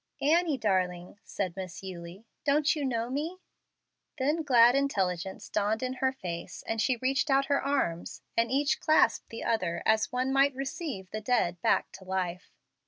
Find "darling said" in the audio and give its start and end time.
0.57-1.55